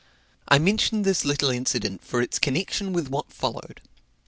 [0.47, 3.81] I mention this little incident for its connection with what followed.